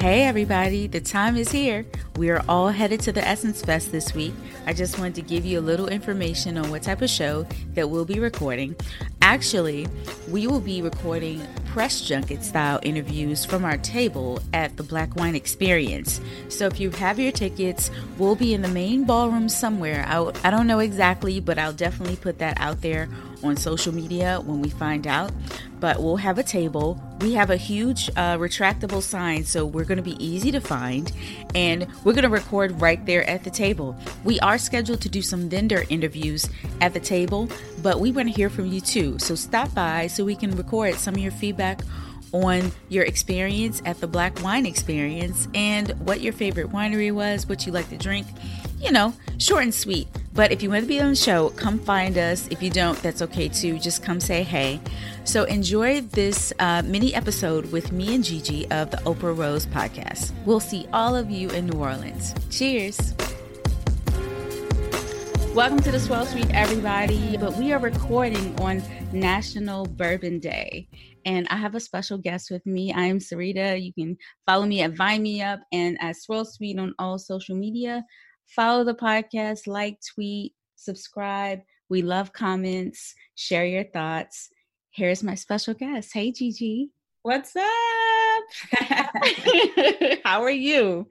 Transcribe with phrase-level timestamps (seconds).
[0.00, 1.84] Hey everybody, the time is here.
[2.16, 4.32] We are all headed to the Essence Fest this week.
[4.64, 7.90] I just wanted to give you a little information on what type of show that
[7.90, 8.74] we'll be recording.
[9.20, 9.86] Actually,
[10.30, 15.34] we will be recording press junket style interviews from our table at the Black Wine
[15.34, 16.18] Experience.
[16.48, 20.06] So if you have your tickets, we'll be in the main ballroom somewhere.
[20.08, 23.06] I, I don't know exactly, but I'll definitely put that out there
[23.42, 25.32] on social media when we find out.
[25.78, 27.00] But we'll have a table.
[27.20, 31.10] We have a huge uh, retractable sign, so we're going to be easy to find.
[31.54, 33.96] And we're going to record right there at the table.
[34.24, 36.48] We are scheduled to do some vendor interviews
[36.80, 37.48] at the table,
[37.82, 39.18] but we want to hear from you too.
[39.18, 41.80] So stop by so we can record some of your feedback
[42.32, 47.66] on your experience at the Black Wine Experience and what your favorite winery was, what
[47.66, 48.26] you like to drink.
[48.78, 50.08] You know, short and sweet.
[50.40, 52.48] But if you want to be on the show, come find us.
[52.48, 53.78] If you don't, that's okay too.
[53.78, 54.80] Just come say hey.
[55.24, 60.32] So enjoy this uh, mini episode with me and Gigi of the Oprah Rose podcast.
[60.46, 62.34] We'll see all of you in New Orleans.
[62.48, 63.12] Cheers.
[65.54, 67.36] Welcome to the Swirl Suite, everybody.
[67.36, 70.88] But we are recording on National Bourbon Day.
[71.26, 72.94] And I have a special guest with me.
[72.94, 73.78] I am Sarita.
[73.78, 74.16] You can
[74.46, 78.06] follow me at Vine Me Up and at Swirl Suite on all social media.
[78.56, 81.60] Follow the podcast, like, tweet, subscribe.
[81.88, 83.14] We love comments.
[83.36, 84.50] Share your thoughts.
[84.90, 86.12] Here's my special guest.
[86.12, 86.90] Hey, Gigi.
[87.22, 87.64] What's up?
[90.24, 91.06] How are you?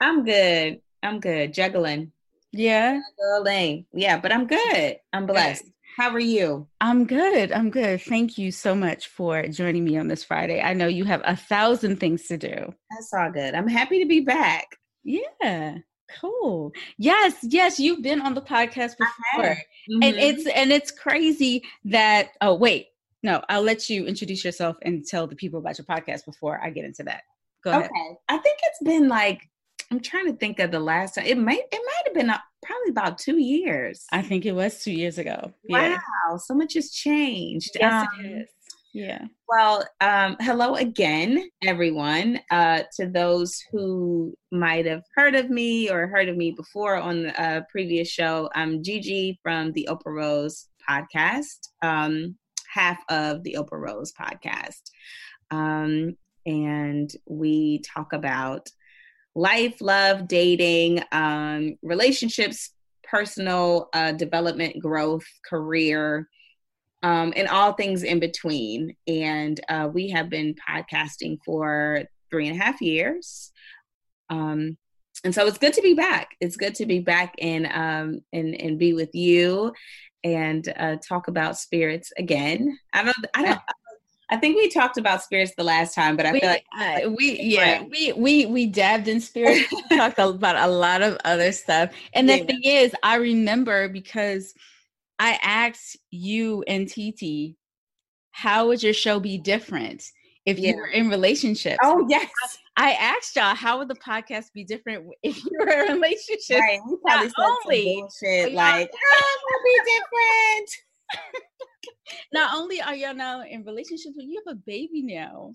[0.00, 0.80] I'm good.
[1.02, 1.52] I'm good.
[1.52, 2.12] Juggling.
[2.52, 3.00] Yeah.
[3.18, 3.86] Juggling.
[3.92, 4.98] Yeah, but I'm good.
[5.12, 5.64] I'm blessed.
[5.64, 5.72] Good.
[5.96, 6.68] How are you?
[6.80, 7.50] I'm good.
[7.50, 8.00] I'm good.
[8.02, 10.60] Thank you so much for joining me on this Friday.
[10.60, 12.74] I know you have a thousand things to do.
[12.90, 13.56] That's all good.
[13.56, 14.68] I'm happy to be back.
[15.02, 15.78] Yeah.
[16.20, 16.72] Cool.
[16.98, 19.56] Yes, yes, you've been on the podcast before.
[19.90, 20.02] Mm-hmm.
[20.02, 22.88] And it's and it's crazy that oh wait,
[23.22, 26.70] no, I'll let you introduce yourself and tell the people about your podcast before I
[26.70, 27.22] get into that.
[27.64, 27.84] Go ahead.
[27.84, 28.18] Okay.
[28.28, 29.48] I think it's been like
[29.90, 31.26] I'm trying to think of the last time.
[31.26, 34.04] It might it might have been uh, probably about two years.
[34.12, 35.52] I think it was two years ago.
[35.68, 36.36] Wow, yeah.
[36.38, 37.76] so much has changed.
[37.78, 38.48] Yes, um, it is.
[38.96, 39.26] Yeah.
[39.46, 42.40] Well, um, hello again, everyone.
[42.50, 47.24] Uh, to those who might have heard of me or heard of me before on
[47.24, 52.38] the uh, previous show, I'm Gigi from the Oprah Rose podcast, um,
[52.72, 54.80] half of the Oprah Rose podcast.
[55.50, 58.70] Um, and we talk about
[59.34, 62.70] life, love, dating, um, relationships,
[63.04, 66.30] personal uh, development, growth, career
[67.02, 68.96] um, and all things in between.
[69.06, 73.52] And uh, we have been podcasting for three and a half years.
[74.30, 74.76] Um,
[75.24, 76.36] and so it's good to be back.
[76.40, 79.72] It's good to be back and um, and and be with you
[80.24, 82.78] and uh, talk about spirits again.
[82.92, 83.16] I don't.
[83.34, 83.60] I don't.
[84.28, 87.10] I think we talked about spirits the last time, but I we, feel like uh,
[87.10, 89.72] we yeah we we we dabbed in spirits.
[89.90, 94.52] talked about a lot of other stuff, and the thing is, I remember because
[95.18, 97.56] I asked you and Titi,
[98.32, 100.04] how would your show be different
[100.44, 100.70] if yeah.
[100.70, 101.78] you were in relationships?
[101.82, 102.28] Oh yes.
[102.76, 106.60] I asked y'all how would the podcast be different if you were in a relationship?
[106.60, 106.80] Right.
[106.86, 110.70] We probably Not only, bullshit like oh, will be different.
[112.32, 115.54] Not only are y'all now in relationships, but you have a baby now.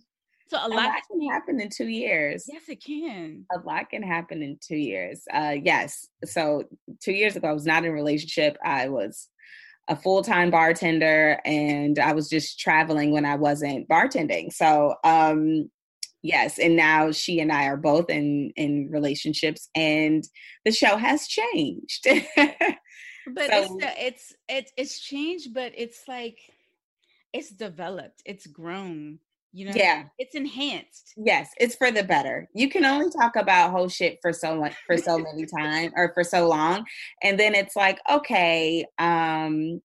[0.49, 2.45] So a, a lot, lot can happen in two years.
[2.51, 3.45] Yes, it can.
[3.55, 5.21] A lot can happen in two years.
[5.33, 6.07] Uh, yes.
[6.25, 6.65] So
[7.01, 8.57] two years ago, I was not in a relationship.
[8.65, 9.29] I was
[9.87, 14.53] a full-time bartender and I was just traveling when I wasn't bartending.
[14.53, 15.69] So um
[16.21, 20.23] yes, and now she and I are both in in relationships and
[20.65, 22.05] the show has changed.
[22.35, 26.39] but so, it's, it's it's it's changed but it's like
[27.33, 29.19] it's developed, it's grown
[29.53, 33.71] you know yeah it's enhanced yes it's for the better you can only talk about
[33.71, 36.85] whole shit for so like for so many time or for so long
[37.21, 39.81] and then it's like okay um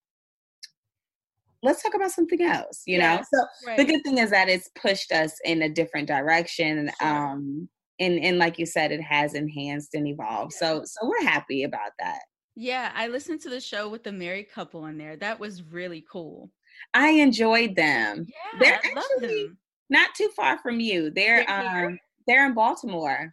[1.66, 3.22] let's talk about something else, you yeah, know?
[3.32, 3.76] So right.
[3.76, 6.90] the good thing is that it's pushed us in a different direction.
[7.00, 7.08] Sure.
[7.08, 10.52] Um, and, and like you said, it has enhanced and evolved.
[10.54, 10.58] Yeah.
[10.58, 12.20] So, so we're happy about that.
[12.54, 12.92] Yeah.
[12.94, 15.16] I listened to the show with the married couple in there.
[15.16, 16.50] That was really cool.
[16.94, 18.26] I enjoyed them.
[18.28, 19.50] Yeah, They're actually
[19.90, 21.10] not too far from you.
[21.10, 23.32] They're, they're um, they're in Baltimore.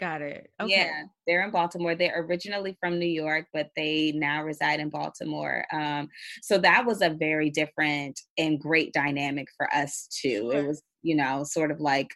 [0.00, 0.50] Got it.
[0.58, 0.72] Okay.
[0.72, 1.94] Yeah, they're in Baltimore.
[1.94, 5.66] They're originally from New York, but they now reside in Baltimore.
[5.72, 6.08] Um,
[6.40, 10.50] so that was a very different and great dynamic for us too.
[10.50, 10.54] Sure.
[10.54, 12.08] It was, you know, sort of like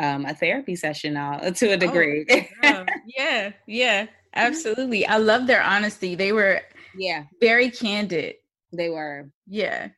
[0.00, 2.26] um, a therapy session uh, to a oh, degree.
[2.64, 2.84] Oh,
[3.16, 5.06] yeah, yeah, absolutely.
[5.06, 6.16] I love their honesty.
[6.16, 6.60] They were,
[6.96, 8.34] yeah, very candid.
[8.76, 9.88] They were, yeah.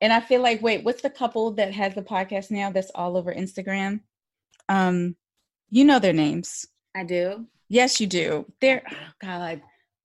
[0.00, 3.16] And I feel like, wait, what's the couple that has the podcast now that's all
[3.16, 4.00] over Instagram?
[4.68, 5.16] Um,
[5.70, 6.66] you know their names.
[6.94, 7.46] I do.
[7.68, 8.46] Yes, you do.
[8.60, 9.62] They're oh God,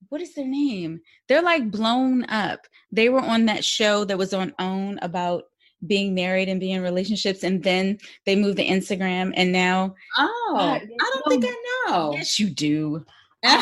[0.10, 1.02] what is their name?
[1.28, 2.66] They're like blown up.
[2.92, 5.44] They were on that show that was on OWN about
[5.86, 10.54] being married and being in relationships, and then they moved to Instagram, and now oh,
[10.58, 12.14] God, I don't think I know.
[12.14, 13.06] Yes, you do.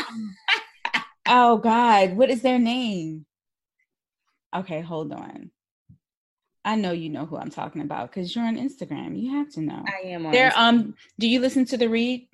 [1.31, 3.27] Oh God, what is their name?
[4.55, 5.51] Okay, hold on.
[6.65, 9.19] I know you know who I'm talking about because you're on Instagram.
[9.19, 9.83] You have to know.
[9.87, 10.31] I am on.
[10.31, 10.95] They're um.
[11.17, 12.27] Do you listen to the read?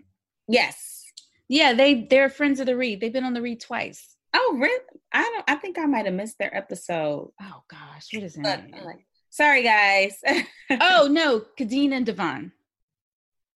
[0.47, 1.03] Yes.
[1.47, 2.99] Yeah, they they're friends of the read.
[2.99, 4.15] They've been on the read twice.
[4.33, 4.83] Oh, really?
[5.13, 5.45] I don't.
[5.47, 7.31] I think I might have missed their episode.
[7.41, 8.73] Oh gosh, what is name?
[8.83, 10.17] Like, sorry, guys.
[10.81, 12.51] oh no, Khadeen and Devale.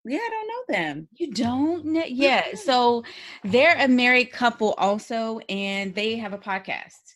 [0.06, 1.08] Yeah, I don't know them.
[1.18, 1.86] You don't?
[1.86, 2.04] Know?
[2.08, 2.56] Yeah.
[2.56, 3.04] So
[3.44, 7.16] they're a married couple also, and they have a podcast.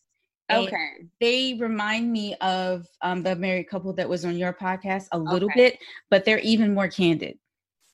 [0.51, 1.07] Okay.
[1.19, 5.49] They remind me of um, the married couple that was on your podcast a little
[5.49, 5.69] okay.
[5.69, 5.79] bit,
[6.09, 7.37] but they're even more candid.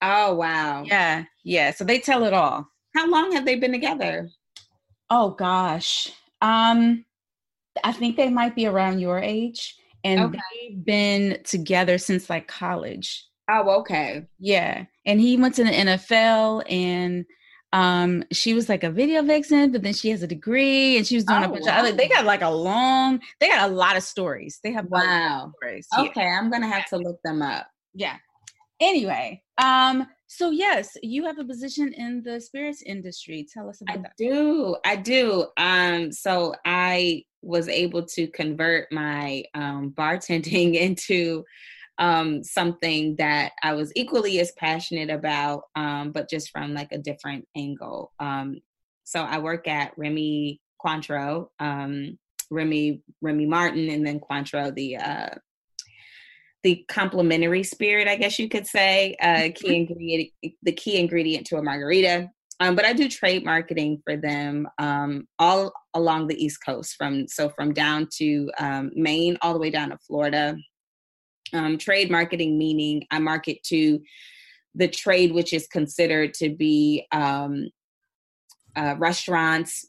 [0.01, 0.83] Oh wow.
[0.85, 1.71] Yeah, yeah.
[1.71, 2.67] So they tell it all.
[2.95, 4.29] How long have they been together?
[5.09, 6.11] Oh gosh.
[6.41, 7.05] Um
[7.83, 10.39] I think they might be around your age and okay.
[10.53, 13.25] they've been together since like college.
[13.49, 14.25] Oh, okay.
[14.39, 14.85] Yeah.
[15.05, 17.25] And he went to the NFL and
[17.71, 21.15] um she was like a video vixen but then she has a degree and she
[21.15, 21.79] was doing oh, a bunch wow.
[21.79, 24.85] of other they got like a long they got a lot of stories they have
[24.85, 25.87] wow stories.
[25.97, 26.39] okay yeah.
[26.39, 28.15] i'm gonna have to look them up yeah
[28.79, 33.93] anyway um so yes you have a position in the spirits industry tell us about
[33.93, 33.99] that.
[33.99, 40.73] I that do i do um so i was able to convert my um bartending
[40.79, 41.43] into
[41.99, 46.97] um, something that I was equally as passionate about, um, but just from like a
[46.97, 48.13] different angle.
[48.19, 48.61] Um,
[49.03, 52.17] so I work at Remy Cointreau, um,
[52.49, 55.29] Remy Remy Martin, and then Cointreau, the uh,
[56.63, 59.51] the complementary spirit, I guess you could say, uh, mm-hmm.
[59.53, 60.29] key ingredient,
[60.63, 62.29] the key ingredient to a margarita.
[62.61, 67.27] Um, but I do trade marketing for them um, all along the East Coast, from
[67.27, 70.57] so from down to um, Maine all the way down to Florida,
[71.53, 73.99] um, trade marketing meaning I market to
[74.75, 77.69] the trade which is considered to be um,
[78.75, 79.87] uh, restaurants,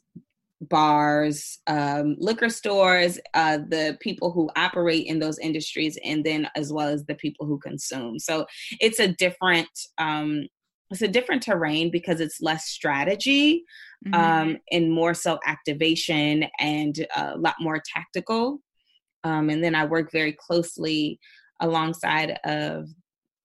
[0.61, 6.71] bars, um, liquor stores, uh, the people who operate in those industries, and then as
[6.71, 8.19] well as the people who consume.
[8.19, 8.45] So
[8.79, 10.47] it's a different um,
[10.91, 13.63] it's a different terrain because it's less strategy
[14.05, 14.13] mm-hmm.
[14.13, 18.59] um, and more so activation and a lot more tactical.
[19.23, 21.17] Um, and then I work very closely
[21.61, 22.89] alongside of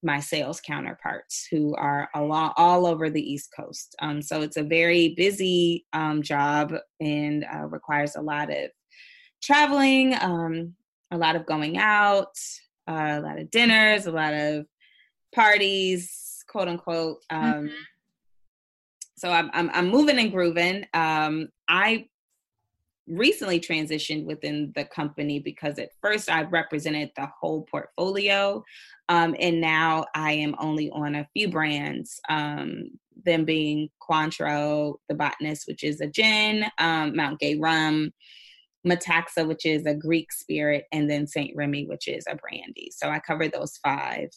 [0.02, 3.94] my sales counterparts who are along all over the East Coast.
[4.00, 8.70] Um, so it's a very busy um, job and uh, requires a lot of
[9.42, 10.74] traveling, um,
[11.10, 12.36] a lot of going out,
[12.88, 14.66] uh, a lot of dinners, a lot of
[15.34, 17.18] parties, quote unquote.
[17.30, 17.74] Um, mm-hmm.
[19.18, 20.86] So I'm, I'm, I'm moving and grooving.
[20.92, 22.06] Um, I
[23.08, 28.64] recently transitioned within the company because at first I represented the whole portfolio.
[29.08, 32.90] Um, and now I am only on a few brands, um,
[33.24, 38.12] them being Cointreau, The Botanist, which is a gin, um, Mount Gay Rum,
[38.86, 41.54] Metaxa, which is a Greek spirit, and then St.
[41.56, 42.90] Remy, which is a brandy.
[42.94, 44.28] So I cover those five.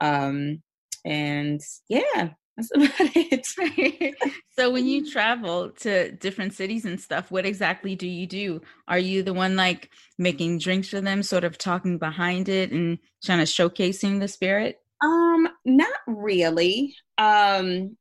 [0.00, 0.62] Um,
[1.04, 4.16] and yeah, that's about it.
[4.58, 8.60] so when you travel to different cities and stuff, what exactly do you do?
[8.88, 12.98] Are you the one like making drinks for them, sort of talking behind it and
[13.26, 14.80] kind of showcasing the spirit?
[15.02, 16.96] Um, not really.
[17.18, 17.96] Um,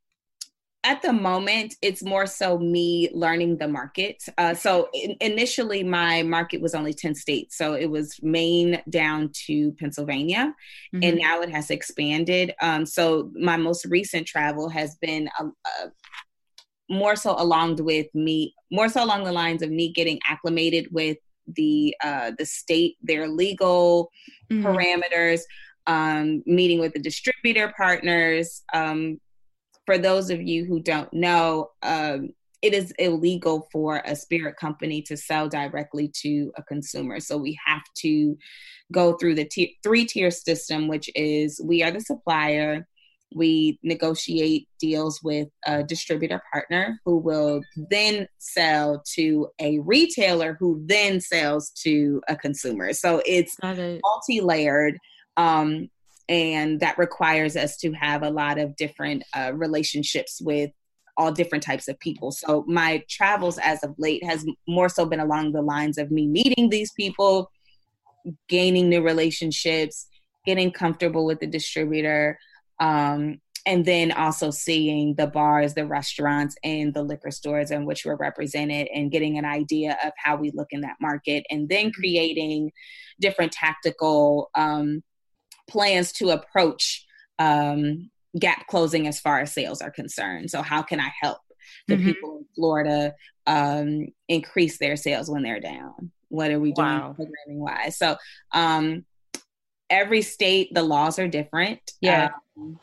[0.86, 4.24] at the moment, it's more so me learning the market.
[4.38, 7.58] Uh, so in, initially, my market was only 10 states.
[7.58, 10.54] So it was Maine down to Pennsylvania.
[10.94, 11.04] Mm-hmm.
[11.04, 12.54] And now it has expanded.
[12.62, 15.92] Um, so my most recent travel has been a, a,
[16.88, 21.18] more so along with me, more so along the lines of me getting acclimated with
[21.48, 24.12] the uh, the state, their legal
[24.52, 24.66] mm-hmm.
[24.66, 25.42] parameters,
[25.88, 28.62] um, meeting with the distributor partners.
[28.72, 29.20] Um,
[29.86, 32.30] for those of you who don't know, um,
[32.62, 37.20] it is illegal for a spirit company to sell directly to a consumer.
[37.20, 38.38] So we have to
[38.92, 42.88] go through the t- three tier system, which is we are the supplier.
[43.36, 47.62] We negotiate deals with a distributor partner who will
[47.92, 52.94] then sell to a retailer who then sells to a consumer.
[52.94, 54.02] So it's it.
[54.04, 54.98] multi layered.
[55.38, 55.90] Um,
[56.28, 60.72] and that requires us to have a lot of different uh, relationships with
[61.18, 62.32] all different types of people.
[62.32, 66.28] So my travels as of late has more so been along the lines of me
[66.28, 67.52] meeting these people,
[68.50, 70.08] gaining new relationships,
[70.46, 72.38] getting comfortable with the distributor,
[72.80, 78.06] um, and then also seeing the bars, the restaurants, and the liquor stores in which
[78.06, 81.92] we're represented and getting an idea of how we look in that market, and then
[81.92, 82.72] creating
[83.20, 85.02] different tactical um,
[85.68, 87.06] plans to approach
[87.40, 90.52] um, gap closing as far as sales are concerned.
[90.52, 91.40] So, how can I help
[91.88, 92.06] the mm-hmm.
[92.06, 93.14] people in Florida
[93.48, 96.12] um, increase their sales when they're down?
[96.30, 97.14] What are we doing wow.
[97.16, 97.98] programming wise?
[97.98, 98.18] So,
[98.52, 99.06] um,
[99.90, 101.80] every state, the laws are different.
[102.02, 102.30] Yeah.
[102.58, 102.80] Um,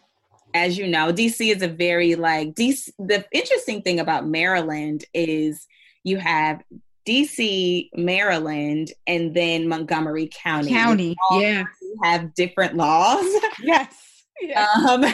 [0.55, 2.91] as you know, DC is a very like DC.
[2.99, 5.67] The interesting thing about Maryland is
[6.05, 6.63] you have
[7.07, 10.71] DC, Maryland, and then Montgomery County.
[10.71, 11.65] County, yeah,
[12.03, 13.25] have different laws.
[13.63, 13.95] Yes.
[14.41, 14.69] yes.
[14.89, 15.05] Um,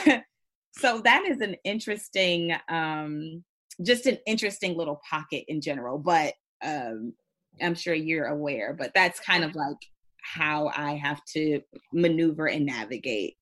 [0.73, 3.45] so that is an interesting, um,
[3.83, 5.99] just an interesting little pocket in general.
[5.99, 7.13] But um,
[7.61, 8.75] I'm sure you're aware.
[8.79, 9.77] But that's kind of like
[10.23, 11.61] how I have to
[11.93, 13.35] maneuver and navigate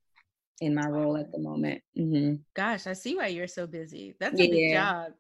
[0.61, 1.83] in my role at the moment.
[1.99, 2.37] Mm-hmm.
[2.55, 4.15] Gosh, I see why you're so busy.
[4.19, 4.51] That's a yeah.
[4.51, 5.13] big job.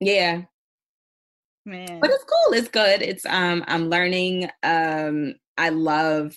[0.00, 0.42] Yeah,
[1.66, 2.00] Man.
[2.00, 2.54] But it's cool.
[2.54, 3.02] It's good.
[3.02, 6.36] It's um I'm learning um I love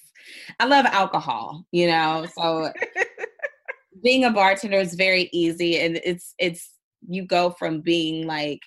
[0.60, 2.28] I love alcohol, you know.
[2.38, 2.72] So
[4.04, 6.74] being a bartender is very easy and it's it's
[7.08, 8.60] you go from being like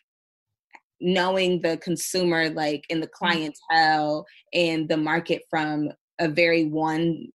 [1.00, 3.12] knowing the consumer like in the mm.
[3.12, 7.28] clientele and the market from a very one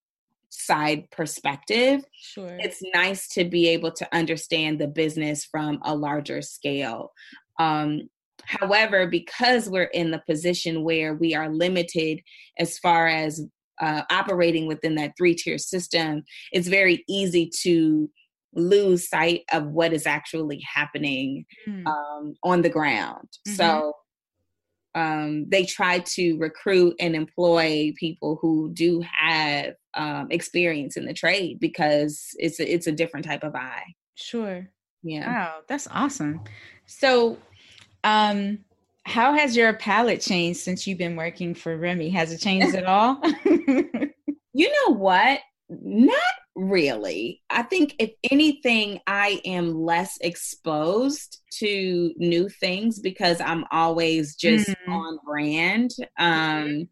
[0.49, 2.03] side perspective.
[2.13, 2.57] Sure.
[2.59, 7.11] It's nice to be able to understand the business from a larger scale.
[7.59, 8.09] Um,
[8.47, 12.21] However, because we're in the position where we are limited
[12.57, 13.45] as far as
[13.81, 18.09] uh, operating within that three tier system, it's very easy to
[18.53, 21.85] lose sight of what is actually happening mm.
[21.85, 23.27] um, on the ground.
[23.47, 23.55] Mm-hmm.
[23.55, 23.93] So
[24.95, 31.13] um, they try to recruit and employ people who do have um, experience in the
[31.13, 33.93] trade because it's a, it's a different type of eye.
[34.15, 34.69] Sure.
[35.03, 35.27] Yeah.
[35.27, 36.41] Wow, that's awesome.
[36.85, 37.37] So
[38.05, 38.59] um,
[39.03, 42.09] how has your palette changed since you've been working for Remy?
[42.11, 43.21] Has it changed at all?
[44.53, 45.39] you know what?
[45.69, 47.41] Not really.
[47.49, 54.69] I think if anything, I am less exposed to new things because I'm always just
[54.69, 54.91] mm-hmm.
[54.91, 55.91] on brand.
[56.17, 56.87] Um,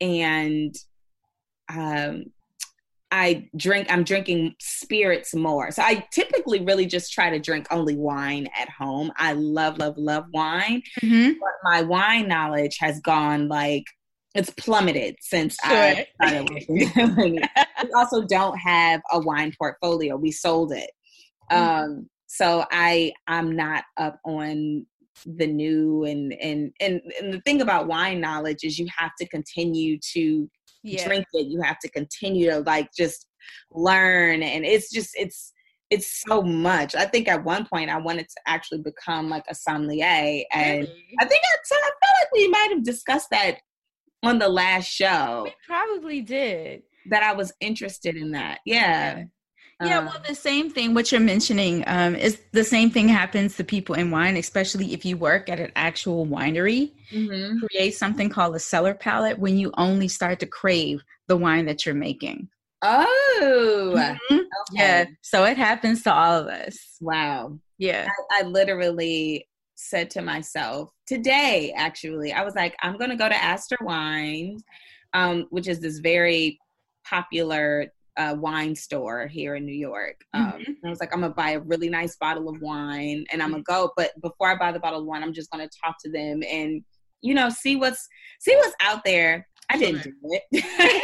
[0.00, 0.74] and
[1.68, 2.24] um,
[3.10, 5.70] I drink, I'm drinking spirits more.
[5.70, 9.12] So I typically really just try to drink only wine at home.
[9.16, 10.82] I love, love, love wine.
[11.02, 11.38] Mm-hmm.
[11.38, 13.84] But my wine knowledge has gone like,
[14.34, 15.74] it's plummeted since sure.
[15.74, 17.40] I started working.
[17.82, 20.16] we also don't have a wine portfolio.
[20.16, 20.90] We sold it.
[21.50, 21.62] Mm-hmm.
[21.62, 24.84] Um, so I I'm not up on
[25.24, 29.26] the new and, and and and the thing about wine knowledge is you have to
[29.28, 30.50] continue to
[30.86, 31.06] yeah.
[31.06, 33.26] drink it you have to continue to like just
[33.70, 35.52] learn and it's just it's
[35.90, 39.54] it's so much i think at one point i wanted to actually become like a
[39.54, 41.04] sommelier and really?
[41.20, 43.58] i think I, I feel like we might have discussed that
[44.22, 49.18] on the last show we probably did that i was interested in that yeah.
[49.18, 49.24] yeah.
[49.82, 50.94] Yeah, well, the same thing.
[50.94, 55.04] What you're mentioning um, is the same thing happens to people in wine, especially if
[55.04, 56.92] you work at an actual winery.
[57.12, 57.58] Mm-hmm.
[57.66, 61.84] Create something called a cellar palette when you only start to crave the wine that
[61.84, 62.48] you're making.
[62.80, 64.34] Oh, mm-hmm.
[64.34, 64.46] okay.
[64.72, 65.04] yeah.
[65.20, 66.78] So it happens to all of us.
[67.00, 67.58] Wow.
[67.76, 68.08] Yeah.
[68.30, 73.28] I, I literally said to myself today, actually, I was like, I'm going to go
[73.28, 74.62] to Astor Wines,
[75.12, 76.58] um, which is this very
[77.04, 80.20] popular a wine store here in New York.
[80.34, 80.86] Um, mm-hmm.
[80.86, 83.62] I was like, I'm gonna buy a really nice bottle of wine and I'm gonna
[83.62, 83.92] go.
[83.96, 86.82] But before I buy the bottle of wine, I'm just gonna talk to them and
[87.22, 88.08] you know see what's
[88.40, 89.46] see what's out there.
[89.70, 91.02] I didn't do it.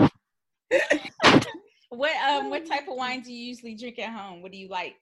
[1.90, 4.42] what um what type of wine do you usually drink at home?
[4.42, 4.96] What do you like?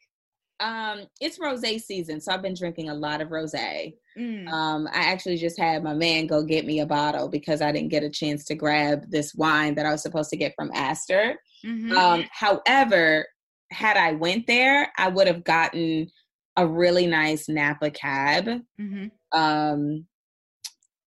[0.65, 3.97] Um, it's rosé season, so I've been drinking a lot of rosé.
[4.19, 4.49] Mm.
[4.49, 7.91] Um, I actually just had my man go get me a bottle because I didn't
[7.91, 11.37] get a chance to grab this wine that I was supposed to get from Astor.
[11.67, 11.93] Mhm.
[11.93, 13.27] Um, however,
[13.73, 16.11] had I went there, I would have gotten
[16.57, 18.63] a really nice Napa cab.
[18.81, 19.11] Mhm.
[19.33, 20.07] Um,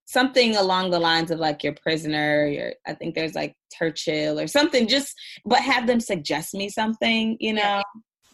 [0.05, 4.47] something along the lines of like your prisoner, your I think there's like Churchill or
[4.47, 7.81] something, just but have them suggest me something, you know.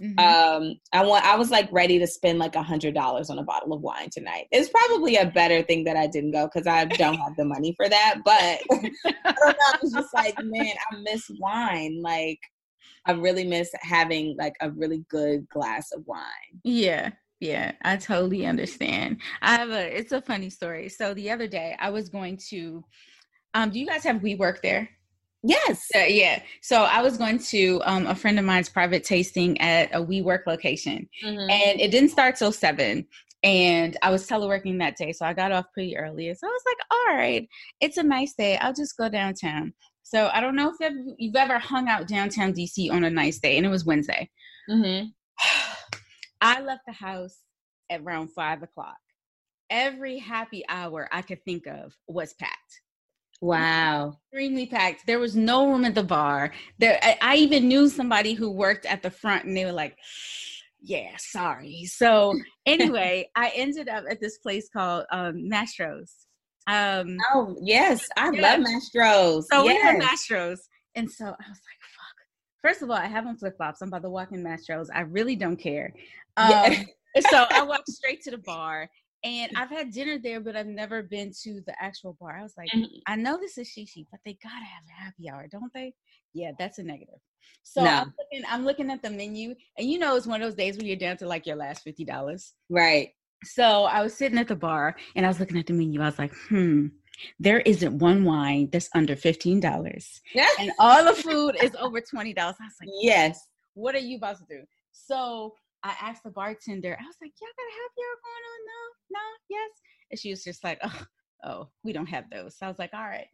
[0.02, 0.20] Mhm.
[0.20, 3.44] Um, I want I was like ready to spend like a hundred dollars on a
[3.44, 4.48] bottle of wine tonight.
[4.52, 7.74] It's probably a better thing that I didn't go because I don't have the money
[7.76, 8.20] for that.
[8.24, 8.34] But
[8.72, 9.34] I don't know.
[9.46, 12.02] I was just like, man, I miss wine.
[12.02, 12.40] Like
[13.06, 16.62] I really miss having like a really good glass of wine.
[16.64, 19.20] Yeah, yeah, I totally understand.
[19.42, 20.90] I have a it's a funny story.
[20.90, 22.84] So the other day I was going to
[23.54, 24.90] um do you guys have We Work there?
[25.44, 25.88] Yes.
[25.96, 26.42] Uh, yeah.
[26.62, 30.22] So I was going to um a friend of mine's private tasting at a We
[30.22, 31.52] Work location Mhm.
[31.52, 33.06] and it didn't start till seven.
[33.44, 36.34] And I was teleworking that day, so I got off pretty early.
[36.34, 37.46] So I was like, "All right,
[37.82, 38.56] it's a nice day.
[38.58, 39.74] I'll just go downtown."
[40.04, 43.40] So I don't know if you've- you've ever hung out downtown DC on a nice
[43.40, 44.30] day, and it was Wednesday.
[44.70, 45.14] Mhm.
[46.42, 47.42] I left the house
[47.90, 48.98] at around five o'clock.
[49.70, 52.82] Every happy hour I could think of was packed.
[53.44, 54.20] Wow.
[54.32, 55.06] Extremely packed.
[55.06, 56.54] There was no room at the bar.
[56.80, 59.98] There, I, I even knew somebody who worked at the front, and they were like,
[60.82, 66.16] "Yeah, sorry." So anyway, I ended up at this place called um, Mastro's.
[66.68, 68.42] Um, Oh yes, I Yeah.
[68.42, 69.44] love Mastros.
[69.52, 69.98] so we had.
[69.98, 72.16] Mastro's, and so I was like, "Fuck."
[72.62, 73.82] First of all, I have on flip flops.
[73.82, 74.90] I'm about to walk in Mastro's.
[74.90, 75.94] I really don't care.
[76.38, 76.84] Um, Yeah.
[77.30, 78.90] so I walked straight to the bar,
[79.24, 82.38] and I've had dinner there, but I've never been to the actual bar.
[82.38, 82.88] I was like, Mhm.
[83.08, 85.94] I know this is shishi, but they gotta have a happy hour, don't they?
[86.34, 87.20] Yeah, that's a negative.
[87.64, 87.90] So No.
[87.90, 90.78] I'm looking, I'm looking at the menu, and you know, it's one of those days
[90.78, 92.54] where you're down to like your last fifty dollars.
[92.70, 93.12] Right.
[93.44, 96.02] So I was sitting at the bar, and I was looking at the menu.
[96.02, 96.88] I was like, hmm.
[97.40, 100.20] There isn't one wine that's under fifteen dollars,
[100.60, 102.56] and all the food is over twenty dollars.
[102.60, 103.40] I was like, yes.
[103.76, 104.64] what are you about to do?
[104.92, 108.60] So I asked the bartender, I was like, y'all got a happy hour going on?
[108.66, 109.70] No, no, yes.
[110.12, 111.06] And she was just like, oh,
[111.44, 112.58] oh, we don't have those.
[112.58, 113.28] So I was like, all right,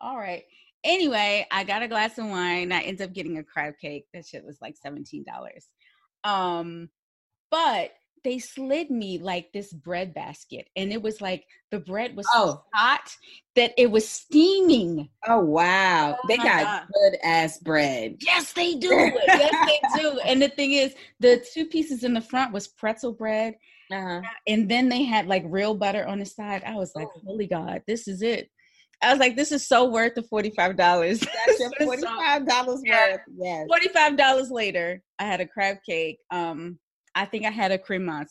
[0.00, 0.44] all right.
[0.84, 2.70] Anyway, I got a glass of wine.
[2.70, 4.06] I ended up getting a crab cake.
[4.14, 5.24] That shit was like $17.
[6.22, 6.88] Um,
[7.50, 7.90] but
[8.26, 10.66] they slid me like this bread basket.
[10.74, 12.64] And it was like the bread was so Oh.
[12.74, 13.08] hot
[13.54, 15.08] that it was steaming.
[15.28, 16.16] Oh wow.
[16.18, 16.82] Oh they got God.
[16.92, 18.16] good ass bread.
[18.20, 18.88] Yes, they do.
[18.88, 20.18] yes, they do.
[20.26, 23.54] And the thing is, the two pieces in the front was pretzel bread,
[23.92, 24.22] Uh-huh.
[24.48, 26.64] and then they had like real butter on the side.
[26.66, 27.20] I was like, Oh.
[27.24, 28.50] holy God, this is it.
[29.02, 31.20] I was like, this is so worth the forty-five dollars.
[31.46, 33.10] That's your forty-five dollars Yeah.
[33.12, 33.20] worth.
[33.38, 33.66] Yes.
[33.68, 36.18] Forty-five dollars later, I had a crab cake.
[36.32, 36.78] Um,
[37.16, 37.80] I think I had a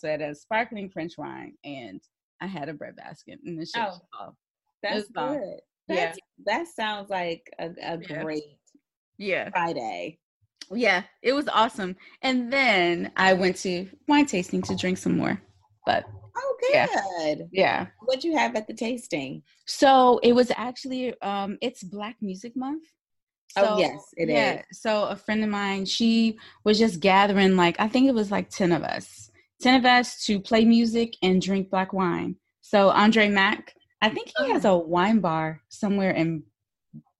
[0.03, 1.99] I had a sparkling French wine, and
[2.39, 3.39] I had a bread basket.
[3.43, 3.83] And the shit
[4.21, 4.35] Oh.
[4.83, 5.59] That's good.
[5.87, 6.05] Yeah.
[6.05, 8.21] That's, That sounds like a, a Yeah.
[8.21, 8.43] great
[9.17, 10.19] yeah, Friday.
[10.71, 11.95] yeah, it was awesome.
[12.21, 15.41] And then I went to wine tasting to drink some more.
[15.87, 16.05] But
[16.37, 16.87] Oh, Yeah.
[17.19, 17.49] good.
[17.51, 19.41] yeah, What'd you have at the tasting?
[19.65, 22.83] So it was actually um it's Black Music Month.
[23.57, 27.87] Oh, yes, it yeah, So a friend of mine, she was just gathering like I
[27.87, 29.31] think it was like 10 of us.
[29.61, 32.35] 10 of us to play music and drink black wine.
[32.61, 34.73] So Andre Mack, I think he has oh.
[34.73, 36.43] a wine bar somewhere in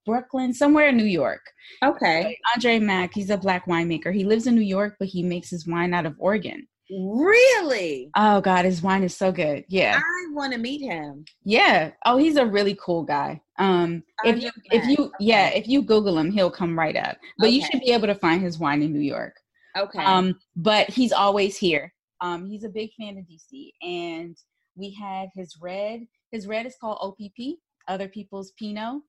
[0.06, 1.42] Brooklyn, somewhere in New York.
[1.84, 2.38] Okay.
[2.54, 4.14] Andre Mack, he's a black winemaker.
[4.14, 6.68] He lives in New York, but he makes his wine out of Oregon.
[6.90, 8.12] Really?
[8.16, 9.66] Oh God, his wine is so good.
[9.68, 10.00] Yeah.
[10.00, 11.26] I want to meet him.
[11.44, 11.92] Yeah.
[12.06, 13.42] Oh, he's a really cool guy.
[13.58, 17.18] Um, if you if you yeah, if you Google him, he'll come right up.
[17.40, 19.34] But you should be able to find his wine in New York.
[19.78, 20.04] Okay.
[20.04, 21.94] Um, but he's always here.
[22.22, 24.38] Um, he's a big fan of DC, and
[24.76, 26.02] we had his red.
[26.32, 29.02] His red is called OPP, Other People's Pinot.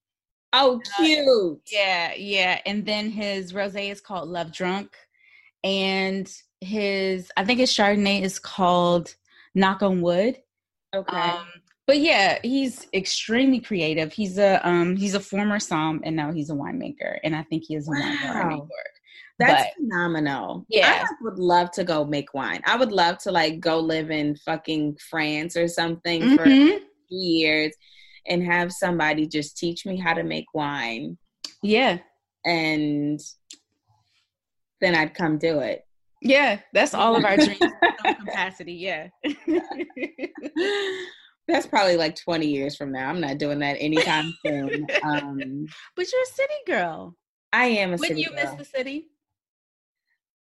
[0.52, 1.60] oh, cute.
[1.70, 2.60] Yeah, yeah.
[2.66, 4.92] And then his rosé is called Love Drunk,
[5.62, 9.14] and his I think his Chardonnay is called
[9.54, 10.38] Knock on Wood.
[10.94, 11.16] Okay.
[11.16, 11.46] Um,
[11.86, 14.12] but yeah, he's extremely creative.
[14.12, 17.64] He's a um he's a former som and now he's a winemaker, and I think
[17.66, 18.68] he is a wine bar in New Wow.
[18.68, 18.92] York.
[19.38, 20.64] That's but- phenomenal.
[20.68, 21.04] Yeah.
[21.06, 22.62] I would love to go make wine.
[22.64, 26.80] I would love to like go live in fucking France or something for Mhm.
[27.08, 27.74] few years
[28.26, 31.18] and have somebody just teach me how to make wine
[31.62, 31.98] Yeah,
[32.44, 33.20] and
[34.80, 35.85] then I'd come do it.
[36.22, 37.60] Yeah, that's all of our dreams
[38.20, 38.74] capacity.
[38.74, 39.08] Yeah,
[41.48, 43.08] That's probably like 20 years from now.
[43.08, 44.86] I'm not doing that anytime soon.
[45.04, 47.14] Um, but you're a city girl.
[47.52, 49.08] I am a Wouldn't you miss the city?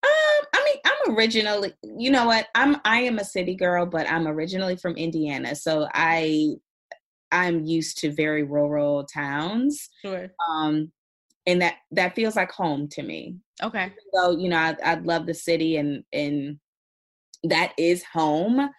[0.04, 2.48] Um, I mean, I'm originally, you know what?
[2.56, 6.56] I'm I am a city girl, but I'm originally from Indiana, so I
[7.32, 9.90] I'm used to very rural towns.
[10.02, 10.30] Sure.
[10.50, 10.92] Um,
[11.46, 13.36] and that that feels like home to me.
[13.62, 13.92] Okay.
[14.14, 16.60] So you know, I I love the city, and and
[17.44, 18.70] that is home.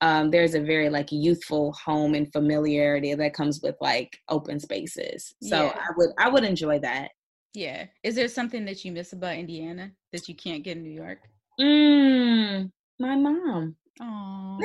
[0.00, 5.34] Um, there's a very like youthful home and familiarity that comes with like open spaces.
[5.42, 5.74] So Yeah.
[5.76, 7.10] I would I would enjoy that.
[7.54, 7.86] Yeah.
[8.04, 11.18] Is there something that you miss about Indiana that you can't get in New York?
[11.60, 13.76] Mm, my mom.
[14.00, 14.56] Oh.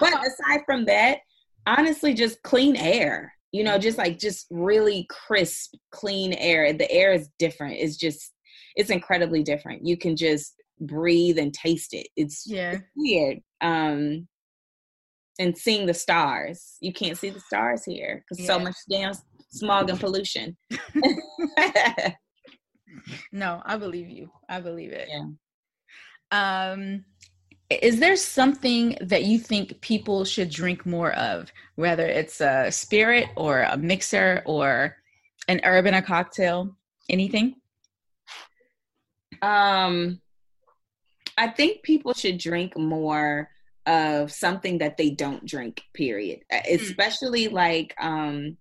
[0.00, 1.18] but aside from that,
[1.68, 3.32] honestly, just clean air.
[3.52, 6.72] You know, just like just really crisp, clean air.
[6.72, 7.76] The air is different.
[7.78, 8.32] It's just,
[8.76, 9.86] it's incredibly different.
[9.86, 12.08] You can just breathe and taste it.
[12.16, 12.78] It's yeah.
[12.96, 13.40] weird.
[13.60, 14.26] Um,
[15.38, 16.76] and seeing the stars.
[16.80, 19.12] You can't see the stars here because so much damn
[19.50, 20.56] smog and pollution.
[23.32, 24.30] No, I believe you.
[24.48, 25.08] I believe it.
[25.10, 25.24] Yeah.
[26.72, 27.04] Um
[27.82, 33.26] is there something that you think people should drink more of, whether it's a spirit
[33.36, 34.96] or a mixer or
[35.48, 36.76] an herb in a cocktail?
[37.08, 37.56] Anything?
[39.40, 40.20] Um,
[41.36, 43.48] I think people should drink more
[43.86, 45.82] of something that they don't drink.
[45.94, 46.40] Period.
[46.52, 48.56] Uh, Especially like um,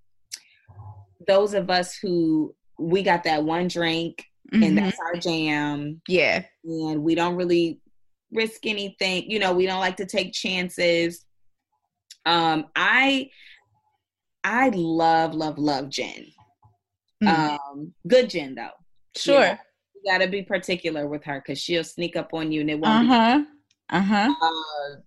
[1.27, 4.75] those of us who we got that one drink and Mhm.
[4.75, 6.43] that's our jam, Yeah.
[6.65, 7.79] and we don't really
[8.31, 9.29] risk anything.
[9.29, 11.25] You know, we don't like to take chances.
[12.25, 13.29] Um, I
[14.43, 16.27] I love love love gin.
[17.23, 17.59] Mm.
[17.59, 18.69] Um, good gin though.
[19.15, 19.59] sure.
[19.95, 22.79] You got to be particular with her because she'll sneak up on you and it
[22.79, 23.09] won't.
[23.09, 23.43] Uh-huh.
[23.89, 24.33] Uh-huh.
[24.41, 25.01] Uh,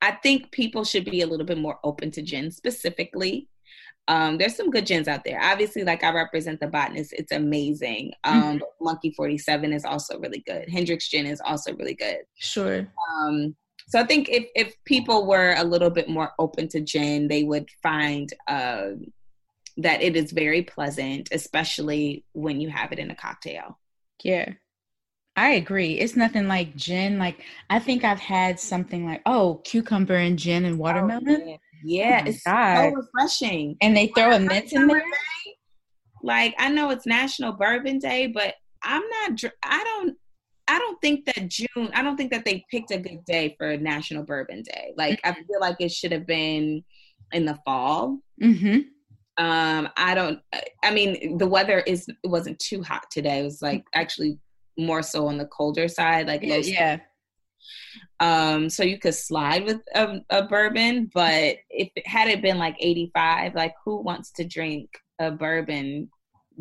[0.00, 3.48] I think people should be a little bit more open to gin specifically.
[4.08, 5.40] Um, there's some good gins out there.
[5.40, 8.12] Obviously, like I represent the botanist, it's amazing.
[8.24, 10.68] Um, Monkey 47 is also really good.
[10.68, 12.20] Hendrick's gin is also really good.
[12.36, 12.88] Sure.
[13.12, 13.54] Um,
[13.86, 17.44] so I think if if people were a little bit more open to gin, they
[17.44, 18.92] would find uh,
[19.76, 23.78] that it is very pleasant, especially when you have it in a cocktail.
[24.22, 24.52] Yeah.
[25.36, 26.00] I agree.
[26.00, 27.18] It's nothing like gin.
[27.18, 31.42] Like I think I've had something like, oh, cucumber and gin and watermelon.
[31.42, 31.56] Oh, yeah,
[32.24, 32.76] Oh it's God.
[32.76, 33.76] so refreshing.
[33.80, 35.02] And they throw a mint in there.
[36.22, 39.44] Like I know it's National Bourbon Day, but I'm not.
[39.62, 40.16] I don't.
[40.70, 41.90] I don't think that June.
[41.94, 44.92] I don't think that they picked a good day for National Bourbon Day.
[44.96, 46.84] Like I feel like it should have been
[47.32, 48.18] in the fall.
[48.42, 48.80] Mm-hmm.
[49.42, 50.40] Um, I don't.
[50.82, 52.08] I mean, the weather is.
[52.08, 53.40] It wasn't too hot today.
[53.40, 54.38] It was like actually
[54.76, 56.26] more so on the colder side.
[56.26, 56.98] Like Yeah, yeah.
[58.20, 62.58] Um so you could slide with a, a bourbon but if it had it been
[62.58, 66.10] like 85 like who wants to drink a bourbon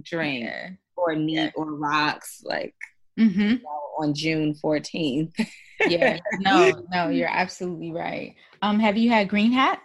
[0.02, 0.70] drink Yeah.
[0.96, 1.50] or neat Yeah.
[1.56, 2.76] or rocks like
[3.20, 3.42] Mm-hmm.
[3.42, 5.34] you know, on june 14th
[5.88, 6.18] Yeah.
[6.40, 8.34] No, no, you're absolutely right.
[8.64, 9.80] Um, have you had Green Hat?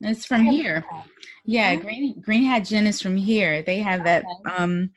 [0.00, 0.84] It's from here.
[1.44, 1.80] Yeah, Oh.
[1.82, 3.62] Green Green Hat Gin is from here.
[3.62, 4.24] They have that.
[4.56, 4.90] Um,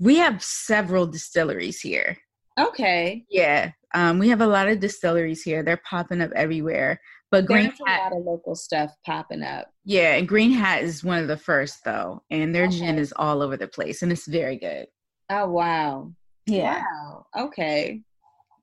[0.00, 2.16] we have several distilleries here.
[2.58, 3.70] okay Yeah.
[3.94, 5.62] Um, we have a lot of distilleries here.
[5.62, 7.00] They're popping up everywhere.
[7.30, 10.84] But Green there's a Hat, lot of local stuff popping up yeah, and Green Hat
[10.84, 14.12] is one of the first though, and their gin is all over the place, and
[14.12, 14.86] it's very good.
[15.30, 16.12] oh wow
[16.48, 18.00] wow okay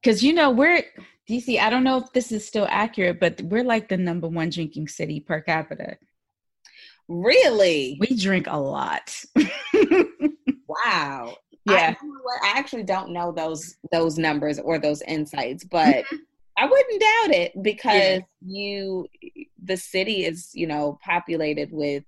[0.02, 0.84] because you know we're
[1.30, 1.60] DC.
[1.60, 4.88] I don't know if this is still accurate, but we're like the number one drinking
[4.88, 5.98] city per capita.
[7.10, 9.13] really We drink a lot.
[10.70, 11.36] wow
[11.69, 11.95] Yeah.
[11.99, 12.41] I, you know what?
[12.43, 16.06] I actually don't know those those numbers or those insights, but
[16.58, 19.08] I wouldn't doubt it because you
[19.63, 22.03] the city is, you know, populated with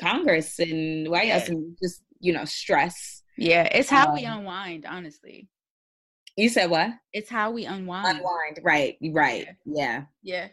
[0.00, 1.44] Congress and why Yeah.
[1.46, 3.22] and just, you know, stress.
[3.36, 4.86] yeah, it's how we Um, unwind.
[4.86, 5.48] Honestly,
[6.36, 6.90] You said what?
[7.12, 8.06] it's how we unwind.
[8.18, 8.60] Unwind.
[8.62, 8.96] Right.
[9.12, 9.46] Right.
[9.64, 10.04] Yeah.
[10.22, 10.48] Yeah.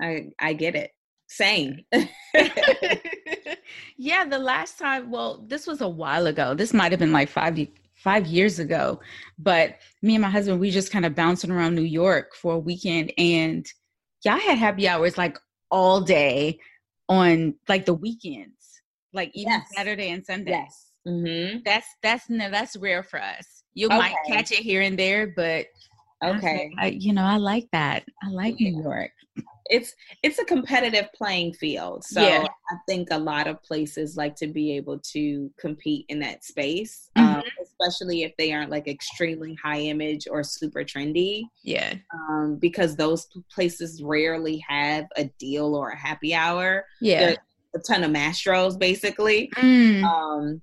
[0.00, 0.92] I I get it.
[1.28, 1.84] Same.
[3.96, 6.54] yeah, the last time, well, this was a while ago.
[6.54, 7.68] This might have been like five y-
[8.02, 9.00] five years ago.
[9.38, 12.58] But me and my husband, we just kind of bouncing around New York for a
[12.58, 13.66] weekend, and
[14.24, 15.38] y'all had happy hours like
[15.70, 16.58] all day
[17.08, 18.80] on like the weekends,
[19.12, 19.66] like even Yes.
[19.76, 20.50] Saturday and Sunday.
[20.52, 20.90] yes.
[21.06, 21.60] Mm-hmm.
[21.64, 23.62] That's that's no, that's rare for us.
[23.74, 25.66] You might catch it here and there, but
[26.22, 26.72] Okay.
[26.76, 28.04] like, I, you know, I like that.
[28.24, 29.12] I like New York.
[29.68, 32.44] It's it's a competitive playing field so Yeah.
[32.70, 37.10] i think a lot of places like to be able to compete in that space
[37.16, 37.36] Mm-hmm.
[37.38, 41.94] um, especially if they aren't like extremely high image or super trendy Yeah.
[42.12, 47.34] um, because those places rarely have a deal or a happy hour Yeah.
[47.74, 50.02] A ton of mastros basically Mm.
[50.04, 50.62] um,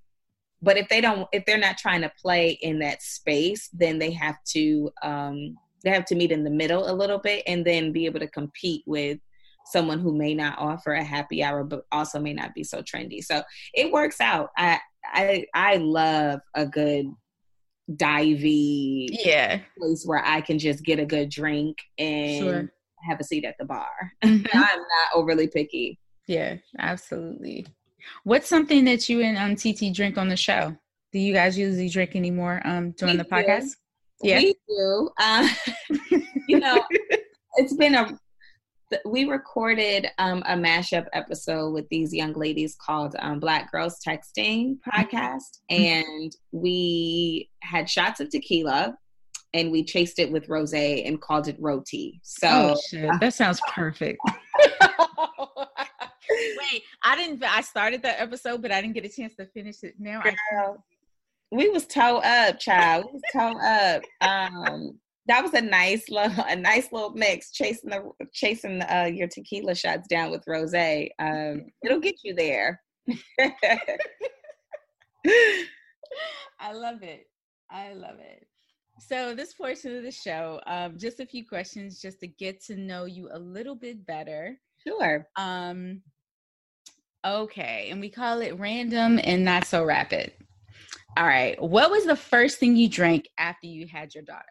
[0.61, 4.11] but if they don't if they're not trying to play in that space then they
[4.11, 7.91] have to um they have to meet in the middle a little bit and then
[7.93, 9.19] be able to compete with
[9.71, 13.23] someone who may not offer a happy hour but also may not be so trendy
[13.23, 13.41] so
[13.73, 17.05] it works out i i i love a good
[17.91, 22.71] divey yeah place where i can just get a good drink and Sure.
[23.07, 24.45] have a seat at the bar Mhm.
[24.53, 27.67] i'm not overly picky Yeah, absolutely.
[28.23, 30.75] What's something that you and um TT drink on the show?
[31.11, 33.29] Do you guys usually drink anymore um during We the do.
[34.25, 34.29] Podcast?
[34.29, 34.39] Yeah.
[34.39, 35.49] we do uh,
[36.47, 36.83] you know
[37.57, 38.17] it's been a
[39.05, 44.77] we recorded um, a mashup episode with these young ladies called um, Black Girls Texting
[44.87, 48.95] podcast, and we had shots of tequila,
[49.53, 52.19] and we chased it with rosé and called it roti.
[52.23, 54.19] So oh shit, that sounds perfect.
[56.29, 57.43] Wait, I didn't.
[57.43, 59.95] I started that episode, but I didn't get a chance to finish it.
[59.97, 60.83] Now I Girl,
[61.55, 63.05] we was toe up, child.
[63.05, 64.03] We was toe up.
[64.21, 67.51] Um, that was a nice little, a nice little mix.
[67.51, 71.09] Chasing the chasing uh, your tequila shots down with rosé.
[71.19, 72.81] Um, it'll get you there.
[76.59, 77.27] I love it.
[77.69, 78.47] I love it.
[78.99, 82.77] So this portion of the show, um, just a few questions, just to get to
[82.77, 84.57] know you a little bit better.
[84.87, 85.27] sure.
[85.35, 86.01] Um,
[87.25, 90.31] okay, and we call it random and not so rapid.
[91.17, 94.43] All right, what was the first thing you drank after you had your daughter?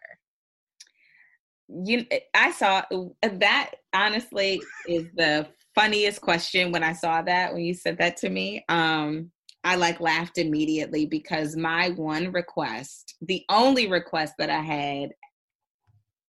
[1.67, 2.83] You, I saw
[3.21, 3.71] that.
[3.93, 8.63] Honestly, is the funniest question when I saw that when you said that to me.
[8.69, 9.31] Um,
[9.63, 15.09] I like laughed immediately because my one request, the only request that I had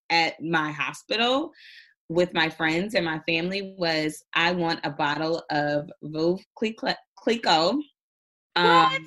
[0.09, 1.53] at my hospital
[2.09, 7.83] with my friends and my family was I want a bottle of Veuve Clicquot
[8.57, 9.07] um,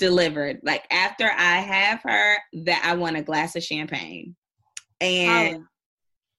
[0.00, 0.58] delivered.
[0.64, 4.34] Like after I have her, that I want a glass of champagne.
[5.00, 5.62] And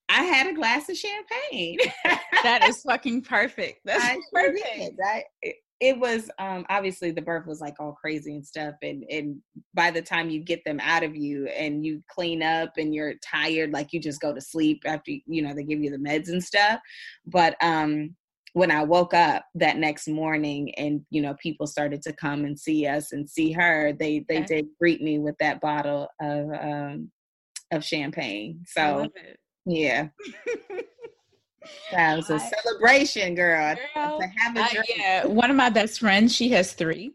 [0.10, 1.80] I had a glass of champagne.
[2.44, 3.80] that is fucking perfect.
[3.86, 4.66] That's I perfect.
[4.76, 5.00] did.
[5.06, 9.04] I, it, it was um obviously the birth was like all crazy and stuff and
[9.10, 9.38] and
[9.74, 13.16] by the time you get them out of you and you clean up and you're
[13.16, 16.30] tired like you just go to sleep after you know they give you the meds
[16.30, 16.80] and stuff
[17.26, 18.16] but um
[18.54, 22.60] when I woke up that next morning and you know people started to come and
[22.60, 24.46] see us and see her they they Okay.
[24.56, 27.12] did greet me with that bottle of um
[27.72, 29.08] of champagne so
[29.66, 30.10] yeah
[31.92, 36.00] that was a I- celebration girl, Girl, to have a yeah, one of my best
[36.00, 37.14] friends, she has three.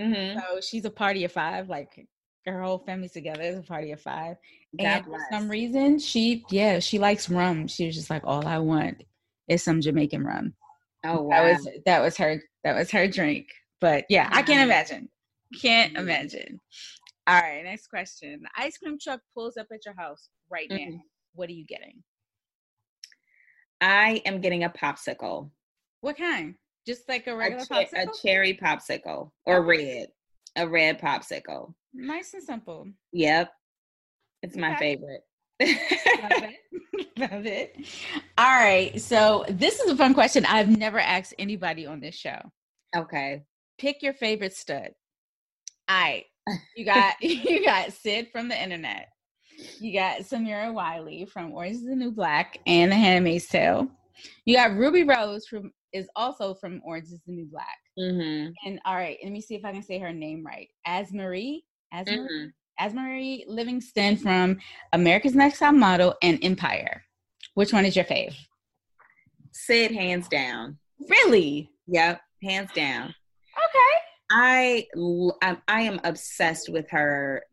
[0.00, 0.34] Mhm.
[0.34, 1.68] So she's a party of five.
[1.68, 2.06] Like
[2.46, 4.36] her whole family's together is a party of five.
[4.78, 7.66] God and for some reason, she yeah, she likes rum.
[7.68, 9.02] She was just like, all I want
[9.48, 10.54] is some Jamaican rum.
[11.06, 11.30] Oh wow.
[11.42, 13.46] That was that was her that was her drink.
[13.80, 15.08] But yeah, I can't imagine.
[15.60, 16.60] Can't imagine.
[17.28, 18.40] All right, next question.
[18.42, 20.76] The ice cream truck pulls up at your house right now.
[20.76, 21.00] Mhm.
[21.34, 22.02] What are you getting?
[23.80, 25.50] I am getting a popsicle.
[26.00, 26.54] What kind?
[26.86, 28.08] Just like a A, regular che- popsicle?
[28.08, 29.98] a cherry popsicle or Okay.
[29.98, 30.08] red.
[30.56, 31.74] A red popsicle.
[31.92, 32.86] nice and simple.
[33.12, 33.52] Yep.
[34.42, 35.22] It's my favorite.
[35.60, 37.08] Love it.
[37.18, 37.76] Love it.
[38.38, 39.00] All right.
[39.00, 40.44] So this is a fun question.
[40.46, 42.38] I've never asked anybody on this show.
[42.96, 43.42] okay.
[43.78, 44.90] Pick your favorite stud.
[45.88, 46.24] All right.
[46.76, 49.08] You got you got Syd from the internet.
[49.80, 53.88] You got Samira Wiley from Orange is the New Black and The Handmaid's Tale.
[54.44, 57.78] You got Ruby Rose from is also from Orange is the New Black.
[57.98, 60.68] hmm And all right, let me see if I can say her name right.
[60.86, 61.64] As Marie.
[61.94, 62.26] AzMarie.
[62.28, 62.46] hmm
[62.80, 64.58] AzMarie Livingston from
[64.92, 67.02] America's Next Top Model and Empire.
[67.54, 68.34] Which one is your fave?
[69.52, 70.78] Syd hands down.
[71.08, 71.70] Really?
[71.86, 72.20] Yep.
[72.42, 73.04] Hands down.
[73.04, 73.96] Okay.
[74.30, 74.86] I
[75.68, 77.44] I am obsessed with her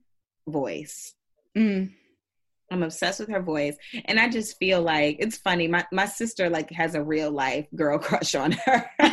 [0.47, 1.13] voice.
[1.57, 1.93] Mm.
[2.71, 3.77] I'm obsessed with her voice.
[4.05, 5.67] And I just feel like it's funny.
[5.67, 8.89] My my sister like has a real life girl crush on her.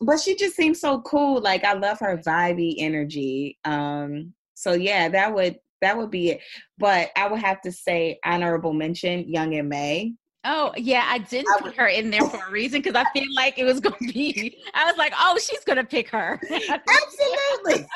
[0.00, 1.40] but she just seems so cool.
[1.40, 3.58] Like I love her vibey energy.
[3.64, 6.40] Um so yeah, that would that would be it.
[6.78, 10.12] But I would have to say honorable mention Young M.A.
[10.44, 13.26] oh, yeah, I did I put her in there for a reason because I feel
[13.34, 16.38] like it was going to be, I was like, oh, she's going to pick her.
[16.50, 17.86] Absolutely.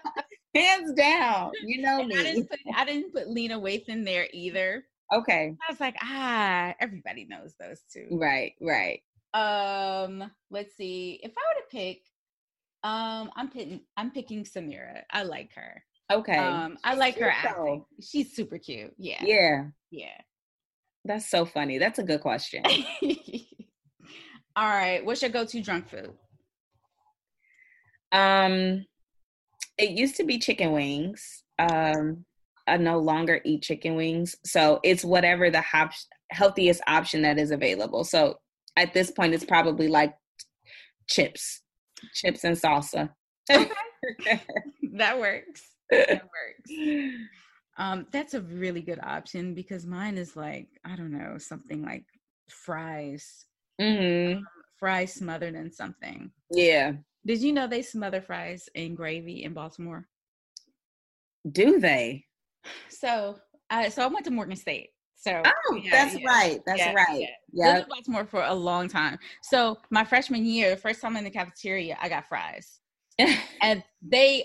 [0.54, 1.52] Hands down.
[1.64, 2.22] You know And I me.
[2.22, 4.84] didn't, put, I didn't put Lena Waithe in there either.
[5.12, 5.54] Okay.
[5.66, 8.06] I was like, ah, everybody knows those two.
[8.10, 9.00] Right, right.
[9.32, 11.20] Um, let's see.
[11.22, 12.02] If I were to pick,
[12.82, 15.02] um, I'm picking I'm picking Samira.
[15.10, 15.82] I like her.
[16.10, 16.36] Okay.
[16.36, 17.84] Um, I like her acting.
[18.00, 18.92] She's super cute.
[18.98, 19.22] Yeah.
[19.22, 19.64] yeah.
[19.90, 20.20] Yeah.
[21.04, 21.78] That's so funny.
[21.78, 22.64] That's a good question.
[24.56, 25.04] All right.
[25.04, 26.12] What's your go-to drunk food?
[28.12, 28.84] Um,
[29.78, 31.44] it used to be chicken wings.
[31.58, 32.24] Um,
[32.66, 35.92] I no longer eat chicken wings, so it's whatever the hop-
[36.30, 38.04] healthiest option that is available.
[38.04, 38.38] So
[38.76, 40.14] at this point, it's probably like
[41.08, 41.62] chips,
[42.14, 43.10] chips and salsa.
[43.50, 44.42] Okay.
[44.94, 45.62] that works.
[45.90, 46.22] That
[46.68, 46.70] works.
[47.78, 52.04] Um, that's a really good option because mine is like I don't know something like
[52.48, 53.46] fries,
[53.80, 54.46] hmm um,
[54.78, 56.30] fries smothered in something.
[56.50, 56.92] Yeah.
[57.26, 60.06] Did you know they smother fries in gravy in Baltimore?
[61.50, 62.24] Do they?
[62.88, 63.38] So,
[63.70, 64.90] I so I went to Morgan State.
[65.20, 66.60] So, Oh, yeah, that's yeah, right.
[66.64, 67.06] That's yeah, right.
[67.18, 67.78] Lived Yeah.
[67.80, 69.18] in Baltimore for a long time.
[69.42, 72.80] So my freshman year, the first time in the cafeteria, I got fries,
[73.62, 74.44] and they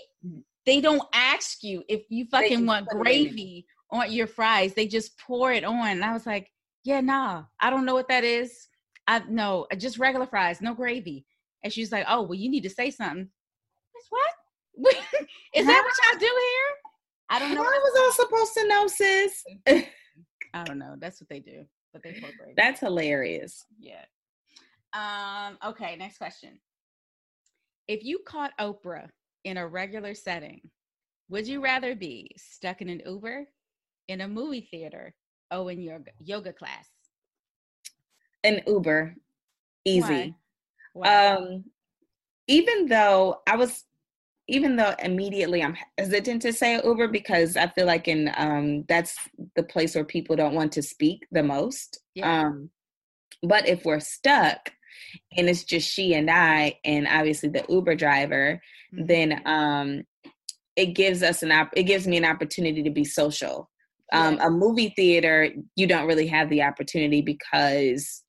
[0.66, 3.02] they don't ask you if you fucking want put it in.
[3.02, 4.74] gravy on your fries.
[4.74, 5.86] They just pour it on.
[5.88, 6.50] And I was like,
[6.84, 8.68] yeah, nah, I don't know what that is.
[9.06, 11.24] I no, uh, just regular fries, no gravy.
[11.64, 13.28] And she's like, oh, well, you need to say something.
[13.94, 14.96] Miss, What?
[15.54, 16.72] is that what y'all do here?
[17.30, 19.44] I don't How I was all supposed to know, sis?
[20.60, 20.96] I don't know.
[20.98, 21.64] That's what they do.
[21.92, 22.54] But they gravy.
[22.56, 23.64] That's hilarious.
[23.78, 24.04] Yeah.
[24.92, 26.58] Um, okay, next question.
[27.88, 29.08] If you caught Oprah
[29.44, 30.60] in a regular setting,
[31.28, 33.46] would you rather be stuck in an Uber,
[34.08, 35.14] in a movie theater,
[35.50, 36.88] or in your yoga class?
[38.44, 39.14] An Uber,
[39.84, 40.00] easy.
[40.00, 40.34] Why?
[40.92, 41.26] Why?
[41.28, 41.64] Um,
[42.46, 43.84] even though I was,
[44.48, 49.16] even though immediately I'm hesitant to say Uber because I feel like in um that's
[49.56, 52.00] the place where people don't want to speak the most.
[52.14, 52.42] Yeah.
[52.42, 52.70] Um,
[53.42, 54.72] but if we're stuck
[55.36, 58.60] and it's just she and I, and obviously the Uber driver,
[58.94, 59.06] Mhm.
[59.08, 60.02] then um
[60.76, 63.70] it gives us an op- it gives me an opportunity to be social.
[64.12, 64.46] Um, Yeah.
[64.46, 68.22] A movie theater, you don't really have the opportunity because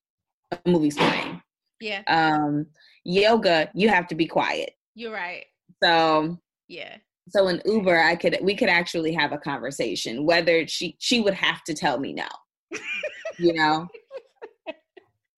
[0.50, 1.40] a movie's playing.
[1.80, 2.66] yeah, Um,
[3.04, 4.70] yoga, you have to be quiet.
[4.94, 5.44] you're right.
[5.82, 6.38] So
[6.68, 6.96] Yeah.
[7.28, 10.24] so in Uber, I could we could actually have a conversation.
[10.24, 12.28] Whether she she would have to tell me no,
[13.38, 13.88] you know,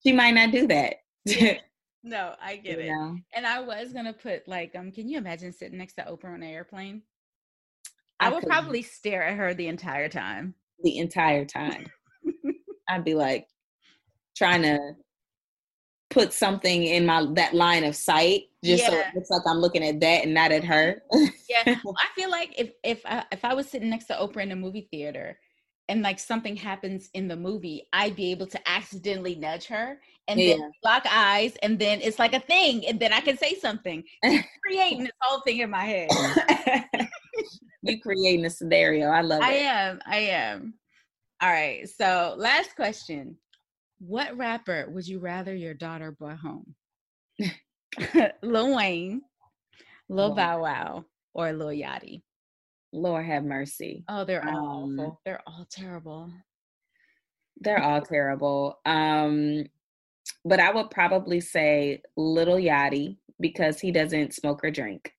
[0.07, 0.97] she might not do that.
[2.03, 2.89] No, I get you it.
[2.89, 3.19] know?
[3.35, 6.43] And I was gonna put like, um, can you imagine sitting next to Oprah on
[6.43, 7.03] an airplane?
[8.19, 8.51] I, I would couldn't.
[8.51, 10.55] probably stare at her the entire time.
[10.83, 11.85] the entire time.
[12.89, 13.47] I'd be like
[14.35, 14.79] trying to
[16.11, 19.85] put something in my that line of sight just so it looks like I'm looking
[19.85, 21.03] at that and not at her.
[21.49, 24.43] Yeah, well, I feel like if if I, if I was sitting next to Oprah
[24.43, 25.39] in a movie theater,
[25.89, 30.41] and like something happens in the movie, I'd be able to accidentally nudge her and
[30.41, 30.55] Yeah.
[30.55, 34.05] then lock eyes, and then it's like a thing, and then I can say something,
[34.65, 36.11] creating this whole thing in my head.
[37.83, 39.09] you creating a scenario.
[39.09, 39.47] I love it.
[39.47, 40.75] I am, I am.
[41.43, 43.37] All right, so last question:
[44.01, 46.75] What rapper would you rather your daughter brought home?
[48.43, 49.23] Lil Wayne,
[50.09, 50.35] Lil Wow.
[50.35, 52.23] Bow Wow, or Lil Yachty?
[52.93, 54.05] Lord have mercy.
[54.09, 55.21] Oh, they're all Um, awful.
[55.25, 56.33] They're all terrible.
[57.61, 58.79] They're all terrible.
[58.87, 59.65] Um,
[60.45, 65.13] but I would probably say Little Yachty because he doesn't smoke or drink.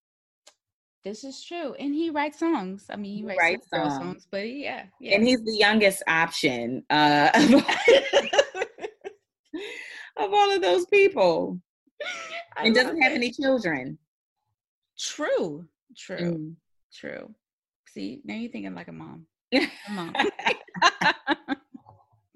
[1.04, 2.86] This is true, and he writes songs.
[2.90, 3.94] I mean, he He writes, writes songs.
[3.98, 5.16] songs, but yeah, yeah.
[5.16, 7.30] And he's the youngest option uh,
[10.22, 11.60] of all of those people
[12.58, 13.16] and doesn't have it.
[13.16, 13.98] any children.
[14.98, 15.66] True,
[15.98, 16.56] true, Mm.
[16.94, 17.34] true.
[17.94, 19.26] See, now you're thinking like a mom.
[19.54, 20.14] A mom.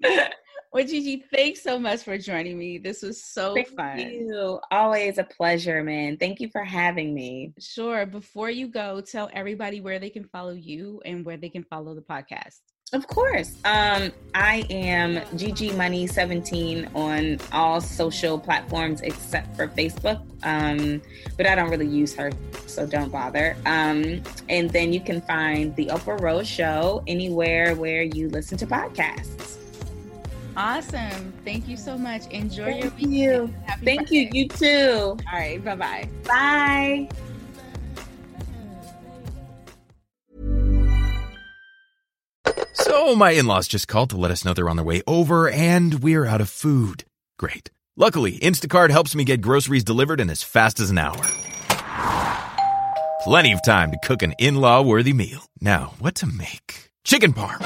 [0.72, 2.78] well, GG, thanks so much for joining me.
[2.78, 3.98] This was so Thank fun.
[3.98, 4.60] you.
[4.70, 6.16] Always a pleasure, man.
[6.18, 7.54] Thank you for having me.
[7.58, 8.04] Sure.
[8.06, 11.94] Before you go, tell everybody where they can follow you and where they can follow
[11.94, 12.60] the podcast.
[12.92, 13.50] Of course.
[13.64, 20.22] Um, I am GG Money 17 on all social platforms except for Facebook.
[20.44, 21.02] Um,
[21.36, 22.30] but I don't really use her,
[22.66, 23.56] so don't bother.
[23.66, 28.66] Um, and then you can find the Oprah Rose Show anywhere where you listen to
[28.66, 29.58] podcasts.
[30.56, 31.32] Awesome.
[31.44, 32.28] Thank you so much.
[32.28, 33.14] Enjoy your Thank weekend.
[33.14, 33.54] you.
[33.66, 34.28] Happy Thank you.
[34.32, 35.16] You too.
[35.32, 35.62] All right.
[35.62, 37.08] Bye bye bye.
[42.96, 45.50] So, my in laws just called to let us know they're on their way over
[45.50, 47.04] and we're out of food.
[47.38, 47.70] Great.
[47.94, 51.22] Luckily, Instacart helps me get groceries delivered in as fast as an hour.
[53.22, 55.46] Plenty of time to cook an in law worthy meal.
[55.60, 56.90] Now, what to make?
[57.04, 57.58] Chicken parm.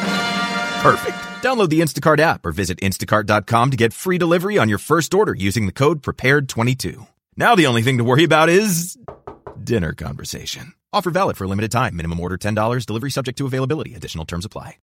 [0.83, 1.17] Perfect.
[1.45, 5.33] Download the Instacart app or visit instacart.com to get free delivery on your first order
[5.33, 7.07] using the code PREPARED22.
[7.37, 8.99] Now, the only thing to worry about is
[9.63, 10.73] dinner conversation.
[10.93, 11.95] Offer valid for a limited time.
[11.95, 12.85] Minimum order $10.
[12.85, 13.95] Delivery subject to availability.
[13.95, 14.75] Additional terms apply.